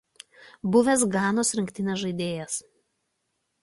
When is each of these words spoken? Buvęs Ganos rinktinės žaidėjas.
Buvęs 0.75 1.05
Ganos 1.17 1.53
rinktinės 1.59 2.05
žaidėjas. 2.07 2.61